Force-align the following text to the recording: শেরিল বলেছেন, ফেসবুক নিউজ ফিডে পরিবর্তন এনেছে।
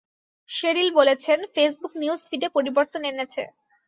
শেরিল 0.49 0.89
বলেছেন, 0.99 1.39
ফেসবুক 1.53 1.93
নিউজ 2.01 2.21
ফিডে 2.29 2.47
পরিবর্তন 2.55 3.01
এনেছে। 3.11 3.43